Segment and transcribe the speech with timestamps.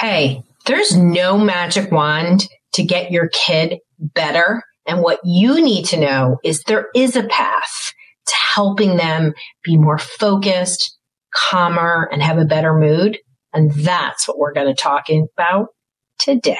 [0.00, 4.62] Hey, there's no magic wand to get your kid better.
[4.86, 7.92] And what you need to know is there is a path
[8.28, 9.34] to helping them
[9.64, 10.96] be more focused,
[11.34, 13.18] calmer, and have a better mood.
[13.52, 15.70] And that's what we're going to talk about
[16.20, 16.58] today.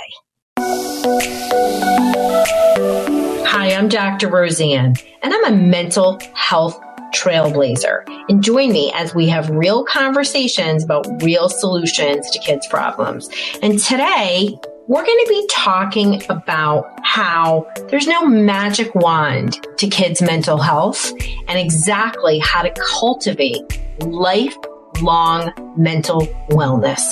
[3.47, 4.27] Hi, I'm Dr.
[4.27, 6.81] Roseann, and I'm a mental health
[7.15, 8.03] trailblazer.
[8.29, 13.29] And join me as we have real conversations about real solutions to kids' problems.
[13.63, 14.59] And today,
[14.89, 21.13] we're going to be talking about how there's no magic wand to kids' mental health
[21.47, 27.03] and exactly how to cultivate lifelong mental wellness.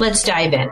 [0.00, 0.70] Let's dive in.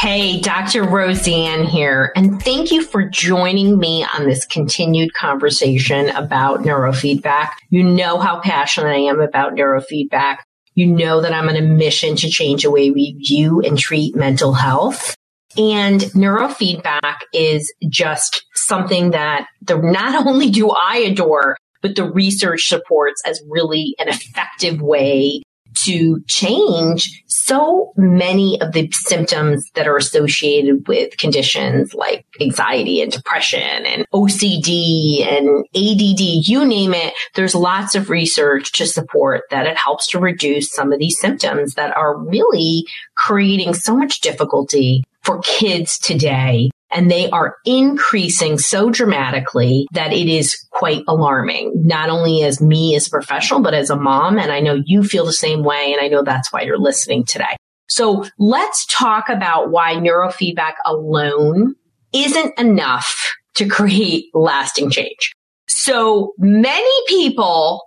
[0.00, 0.84] Hey, Dr.
[0.84, 7.48] Roseann here, and thank you for joining me on this continued conversation about neurofeedback.
[7.70, 10.36] You know how passionate I am about neurofeedback.
[10.74, 14.14] You know that I'm on a mission to change the way we view and treat
[14.14, 15.16] mental health.
[15.56, 22.68] And neurofeedback is just something that the, not only do I adore, but the research
[22.68, 25.42] supports as really an effective way
[25.84, 33.12] to change so many of the symptoms that are associated with conditions like anxiety and
[33.12, 37.14] depression and OCD and ADD, you name it.
[37.34, 41.74] There's lots of research to support that it helps to reduce some of these symptoms
[41.74, 42.84] that are really
[43.16, 50.28] creating so much difficulty for kids today and they are increasing so dramatically that it
[50.28, 54.38] is quite alarming, not only as me as a professional, but as a mom.
[54.38, 55.92] And I know you feel the same way.
[55.92, 57.56] And I know that's why you're listening today.
[57.88, 61.74] So let's talk about why neurofeedback alone
[62.12, 65.32] isn't enough to create lasting change.
[65.68, 67.82] So many people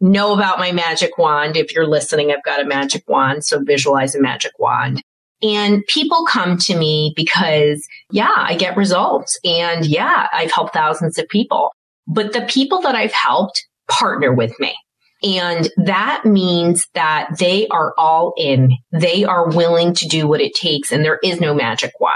[0.00, 1.56] know about my magic wand.
[1.56, 3.44] If you're listening, I've got a magic wand.
[3.44, 5.02] So visualize a magic wand.
[5.42, 11.18] And people come to me because, yeah, I get results and yeah, I've helped thousands
[11.18, 11.72] of people.
[12.06, 14.74] But the people that I've helped partner with me.
[15.22, 18.72] And that means that they are all in.
[18.90, 22.14] They are willing to do what it takes and there is no magic wand.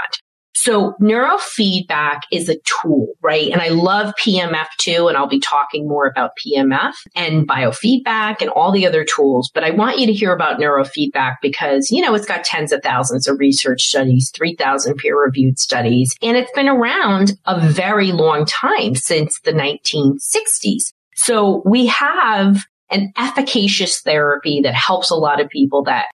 [0.59, 3.51] So neurofeedback is a tool, right?
[3.51, 5.07] And I love PMF too.
[5.07, 9.51] And I'll be talking more about PMF and biofeedback and all the other tools.
[9.53, 12.81] But I want you to hear about neurofeedback because, you know, it's got tens of
[12.81, 18.43] thousands of research studies, 3,000 peer reviewed studies, and it's been around a very long
[18.45, 20.91] time since the 1960s.
[21.15, 26.07] So we have an efficacious therapy that helps a lot of people that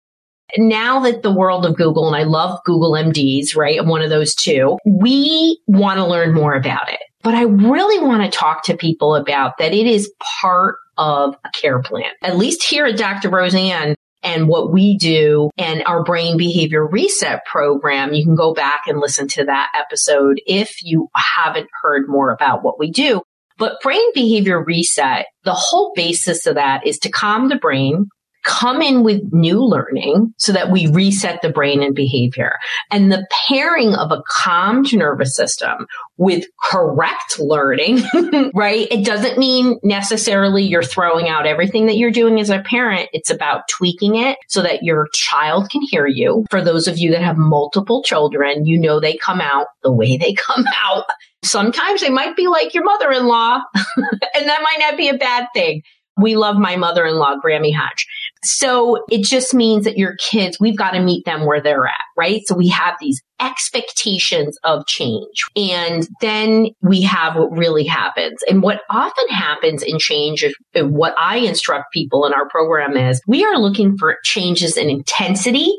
[0.56, 3.78] now that the world of Google, and I love Google MDs, right?
[3.78, 4.78] I'm one of those too.
[4.86, 7.00] We want to learn more about it.
[7.22, 11.50] But I really want to talk to people about that it is part of a
[11.50, 12.10] care plan.
[12.22, 13.30] At least here at Dr.
[13.30, 18.12] Roseann, and what we do and our brain behavior reset program.
[18.12, 22.62] You can go back and listen to that episode if you haven't heard more about
[22.62, 23.22] what we do.
[23.58, 28.06] But brain behavior reset, the whole basis of that is to calm the brain,
[28.44, 32.58] come in with new learning so that we reset the brain and behavior.
[32.90, 35.86] And the pairing of a calmed nervous system
[36.16, 38.02] with correct learning,
[38.54, 38.88] right?
[38.90, 43.08] It doesn't mean necessarily you're throwing out everything that you're doing as a parent.
[43.12, 46.44] It's about tweaking it so that your child can hear you.
[46.50, 50.16] For those of you that have multiple children, you know they come out the way
[50.16, 51.04] they come out.
[51.44, 55.82] Sometimes they might be like your mother-in-law, and that might not be a bad thing.
[56.16, 58.06] We love my mother-in-law, Grammy Hatch.
[58.44, 62.00] So it just means that your kids, we've got to meet them where they're at,
[62.16, 62.40] right?
[62.46, 65.44] So we have these expectations of change.
[65.54, 68.40] And then we have what really happens.
[68.48, 73.20] And what often happens in change is what I instruct people in our program is
[73.28, 75.72] we are looking for changes in intensity,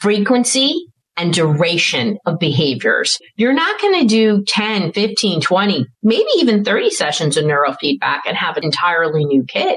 [0.00, 0.86] frequency,
[1.16, 3.18] and duration of behaviors.
[3.36, 8.36] You're not going to do 10, 15, 20, maybe even 30 sessions of neurofeedback and
[8.36, 9.76] have an entirely new kid.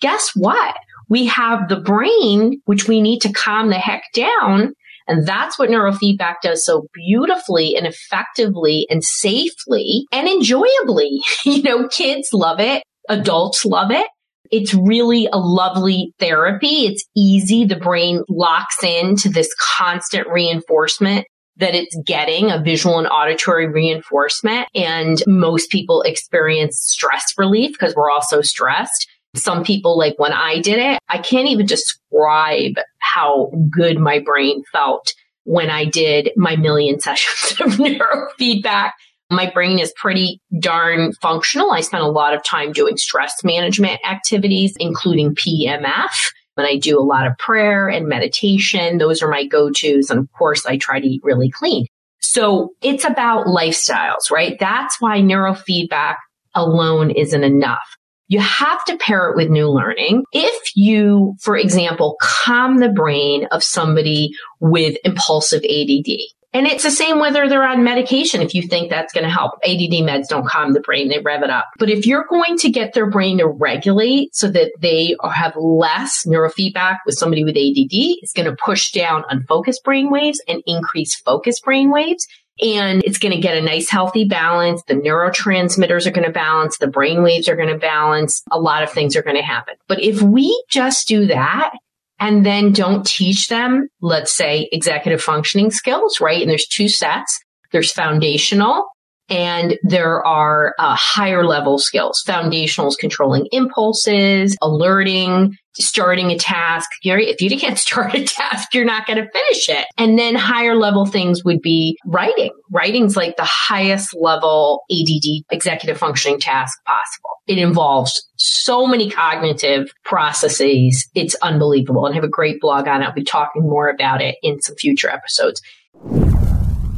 [0.00, 0.76] Guess what?
[1.08, 4.72] We have the brain, which we need to calm the heck down.
[5.08, 11.20] And that's what neurofeedback does so beautifully and effectively and safely and enjoyably.
[11.44, 12.82] you know, kids love it.
[13.08, 14.06] Adults love it.
[14.50, 16.86] It's really a lovely therapy.
[16.86, 17.64] It's easy.
[17.64, 21.26] The brain locks into this constant reinforcement
[21.58, 24.68] that it's getting a visual and auditory reinforcement.
[24.74, 29.08] And most people experience stress relief because we're all so stressed.
[29.36, 34.64] Some people, like when I did it, I can't even describe how good my brain
[34.72, 38.92] felt when I did my million sessions of neurofeedback.
[39.30, 41.72] My brain is pretty darn functional.
[41.72, 46.32] I spent a lot of time doing stress management activities, including PMF.
[46.54, 48.98] But I do a lot of prayer and meditation.
[48.98, 50.10] Those are my go-tos.
[50.10, 51.86] And of course, I try to eat really clean.
[52.20, 54.56] So it's about lifestyles, right?
[54.58, 56.16] That's why neurofeedback
[56.54, 57.96] alone isn't enough.
[58.28, 60.24] You have to pair it with new learning.
[60.32, 64.30] If you, for example, calm the brain of somebody
[64.60, 66.18] with impulsive ADD,
[66.56, 68.40] and it's the same whether they're on medication.
[68.40, 71.42] If you think that's going to help, ADD meds don't calm the brain, they rev
[71.42, 71.66] it up.
[71.78, 76.24] But if you're going to get their brain to regulate so that they have less
[76.26, 77.90] neurofeedback with somebody with ADD,
[78.22, 82.26] it's going to push down unfocused brain waves and increase focused brain waves
[82.60, 84.82] and it's going to get a nice healthy balance.
[84.86, 86.78] The neurotransmitters are going to balance.
[86.78, 88.42] The brain waves are going to balance.
[88.50, 89.74] A lot of things are going to happen.
[89.88, 91.72] But if we just do that
[92.18, 96.40] and then don't teach them, let's say executive functioning skills, right?
[96.40, 97.38] And there's two sets.
[97.72, 98.86] There's foundational
[99.28, 102.22] and there are uh, higher level skills.
[102.24, 106.88] Foundational is controlling impulses, alerting, starting a task.
[107.02, 109.86] If you can't start a task, you're not going to finish it.
[109.96, 112.50] And then higher level things would be writing.
[112.70, 117.30] Writing's like the highest level ADD executive functioning task possible.
[117.46, 121.08] It involves so many cognitive processes.
[121.14, 123.06] It's unbelievable and I have a great blog on it.
[123.06, 125.60] I'll be talking more about it in some future episodes.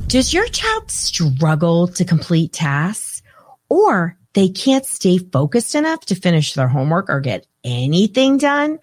[0.06, 3.22] Does your child struggle to complete tasks
[3.68, 8.78] or they can't stay focused enough to finish their homework or get anything done?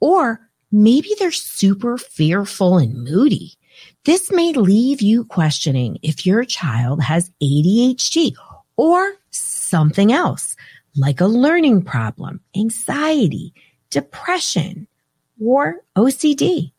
[0.00, 0.40] Or
[0.70, 3.54] maybe they're super fearful and moody.
[4.04, 8.34] This may leave you questioning if your child has ADHD
[8.76, 10.56] or something else
[10.96, 13.54] like a learning problem, anxiety,
[13.90, 14.88] depression,
[15.40, 16.72] or OCD.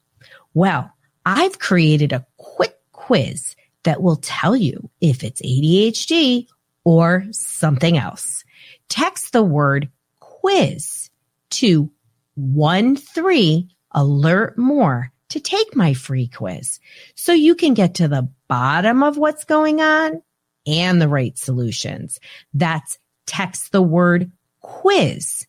[0.54, 0.92] Well,
[1.26, 6.48] I've created a quick quiz that will tell you if it's ADHD
[6.84, 8.44] or something else.
[8.90, 11.09] Text the word quiz
[11.52, 11.92] to
[12.36, 16.80] one three alert more to take my free quiz
[17.16, 20.22] so you can get to the bottom of what's going on
[20.66, 22.20] and the right solutions.
[22.54, 24.32] That's text the word
[24.62, 25.48] quiz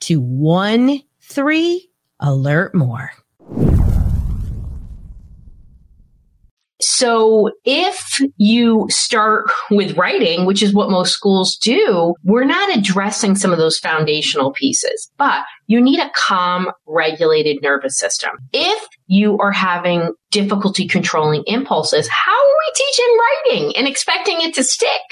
[0.00, 1.88] to one three
[2.20, 3.12] alert more.
[6.98, 13.34] So if you start with writing, which is what most schools do, we're not addressing
[13.34, 18.30] some of those foundational pieces, but you need a calm, regulated nervous system.
[18.54, 24.54] If you are having difficulty controlling impulses, how are we teaching writing and expecting it
[24.54, 25.02] to stick?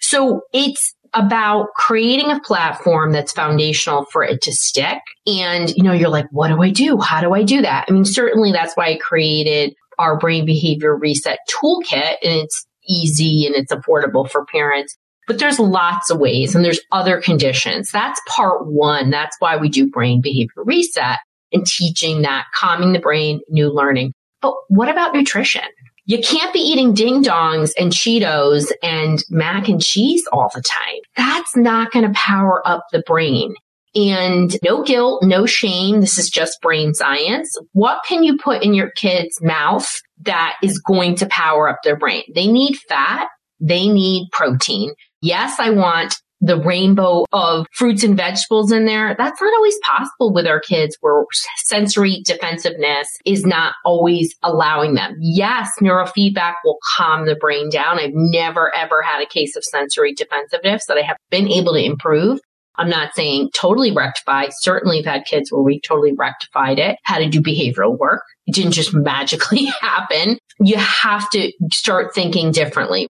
[0.00, 5.00] So it's about creating a platform that's foundational for it to stick.
[5.26, 6.98] And, you know, you're like, what do I do?
[6.98, 7.84] How do I do that?
[7.88, 13.46] I mean, certainly that's why I created our brain behavior reset toolkit and it's easy
[13.46, 14.96] and it's affordable for parents.
[15.26, 17.90] But there's lots of ways and there's other conditions.
[17.90, 19.10] That's part one.
[19.10, 21.18] That's why we do brain behavior reset
[21.52, 24.12] and teaching that calming the brain, new learning.
[24.40, 25.62] But what about nutrition?
[26.04, 31.00] You can't be eating ding dongs and Cheetos and mac and cheese all the time.
[31.16, 33.56] That's not going to power up the brain
[33.96, 36.00] and no guilt, no shame.
[36.00, 37.56] This is just brain science.
[37.72, 39.88] What can you put in your kid's mouth
[40.22, 42.22] that is going to power up their brain?
[42.34, 43.28] They need fat.
[43.58, 44.92] They need protein.
[45.22, 49.14] Yes, I want the rainbow of fruits and vegetables in there.
[49.16, 51.24] That's not always possible with our kids where
[51.64, 55.16] sensory defensiveness is not always allowing them.
[55.18, 57.98] Yes, neurofeedback will calm the brain down.
[57.98, 61.82] I've never ever had a case of sensory defensiveness that I have been able to
[61.82, 62.38] improve.
[62.78, 64.46] I'm not saying totally rectify.
[64.60, 68.22] Certainly have had kids where we totally rectified it, how to do behavioral work.
[68.46, 70.38] It didn't just magically happen.
[70.60, 73.08] You have to start thinking differently.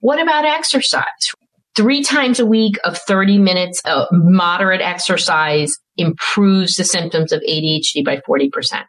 [0.00, 1.06] What about exercise?
[1.74, 8.04] Three times a week of 30 minutes of moderate exercise improves the symptoms of ADHD
[8.04, 8.84] by 40%.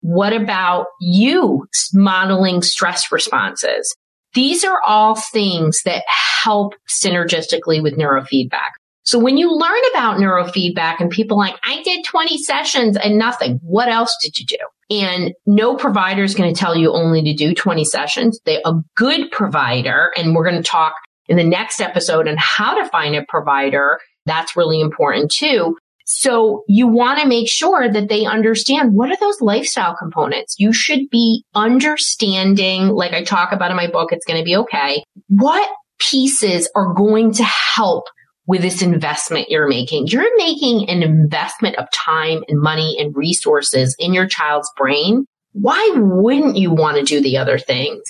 [0.00, 3.94] What about you modeling stress responses?
[4.34, 6.04] These are all things that
[6.42, 8.70] help synergistically with neurofeedback.
[9.04, 13.58] So when you learn about neurofeedback and people like, I did 20 sessions and nothing,
[13.62, 14.58] what else did you do?
[14.90, 18.38] And no provider is going to tell you only to do 20 sessions.
[18.44, 20.94] They, a good provider, and we're going to talk
[21.28, 23.98] in the next episode on how to find a provider.
[24.26, 25.76] That's really important too.
[26.04, 30.56] So you want to make sure that they understand what are those lifestyle components.
[30.58, 34.56] You should be understanding, like I talk about in my book, it's going to be
[34.56, 35.02] okay.
[35.28, 35.68] What
[35.98, 38.04] pieces are going to help
[38.46, 40.08] with this investment you're making.
[40.08, 45.26] You're making an investment of time and money and resources in your child's brain.
[45.52, 48.02] Why wouldn't you want to do the other things?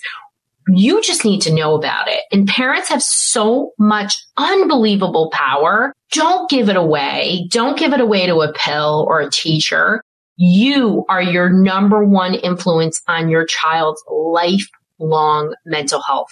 [0.69, 2.21] You just need to know about it.
[2.31, 5.93] And parents have so much unbelievable power.
[6.13, 7.49] Don't give it away.
[7.51, 10.03] Don't give it away to a pill or a teacher.
[10.37, 16.31] You are your number one influence on your child's lifelong mental health.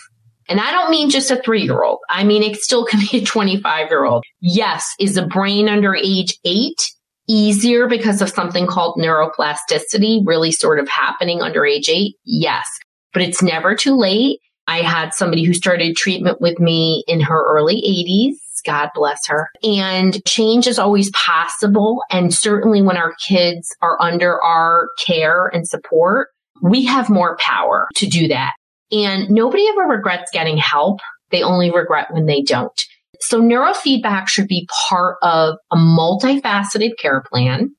[0.51, 2.01] And I don't mean just a three year old.
[2.11, 4.25] I mean, it still can be a 25 year old.
[4.41, 4.85] Yes.
[4.99, 6.83] Is a brain under age eight
[7.29, 12.17] easier because of something called neuroplasticity really sort of happening under age eight?
[12.25, 12.67] Yes.
[13.15, 14.41] But it's never too late.
[14.67, 18.35] I had somebody who started treatment with me in her early 80s.
[18.65, 19.49] God bless her.
[19.63, 22.03] And change is always possible.
[22.11, 26.29] And certainly when our kids are under our care and support,
[26.63, 28.53] we have more power to do that.
[28.93, 31.01] And nobody ever regrets getting help.
[31.31, 32.81] They only regret when they don't.
[33.21, 37.75] So neurofeedback should be part of a multifaceted care plan.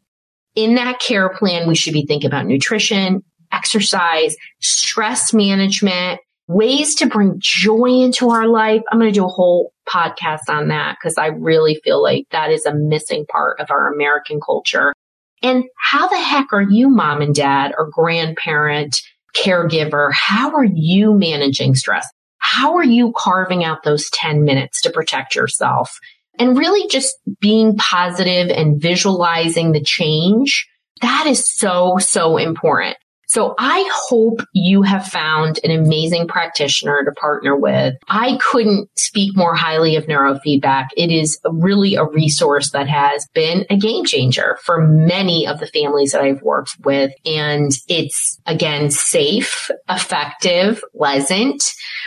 [0.55, 7.07] In that care plan, we should be thinking about nutrition, exercise, stress management, ways to
[7.07, 8.81] bring joy into our life.
[8.91, 12.51] I'm going to do a whole podcast on that because I really feel like that
[12.51, 14.93] is a missing part of our American culture.
[15.41, 19.01] And how the heck are you, mom and dad or grandparent,
[19.35, 20.11] caregiver?
[20.13, 22.07] How are you managing stress?
[22.37, 25.97] How are you carving out those 10 minutes to protect yourself?
[26.39, 30.67] And really just being positive and visualizing the change.
[31.01, 32.97] That is so, so important.
[33.31, 37.95] So I hope you have found an amazing practitioner to partner with.
[38.09, 40.87] I couldn't speak more highly of neurofeedback.
[40.97, 45.67] It is really a resource that has been a game changer for many of the
[45.67, 47.13] families that I've worked with.
[47.25, 51.63] And it's again, safe, effective, pleasant,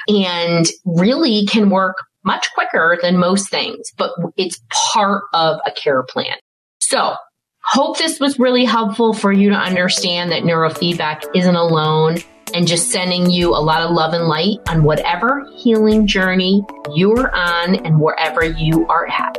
[0.09, 4.61] and really can work much quicker than most things, but it's
[4.93, 6.37] part of a care plan.
[6.81, 7.17] So
[7.67, 12.19] Hope this was really helpful for you to understand that neurofeedback isn't alone
[12.53, 17.35] and just sending you a lot of love and light on whatever healing journey you're
[17.35, 19.39] on and wherever you are at.